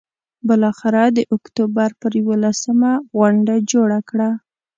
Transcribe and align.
بالآخره 0.47 1.03
د 1.17 1.19
اکتوبر 1.35 1.89
پر 2.01 2.11
یوولسمه 2.21 2.91
غونډه 3.15 3.55
جوړه 3.71 3.99
کړه. 4.09 4.29